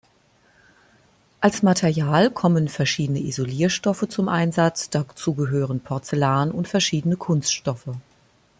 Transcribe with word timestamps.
Als 1.41 1.61
Material 1.61 2.31
kommen 2.31 2.69
verschiedene 2.69 3.19
Isolierstoffe 3.19 4.07
zum 4.09 4.29
Einsatz, 4.29 4.89
dazu 4.89 5.35
gehören 5.35 5.79
Porzellan 5.79 6.49
und 6.49 6.67
verschiedene 6.67 7.17
Kunststoffe. 7.17 7.87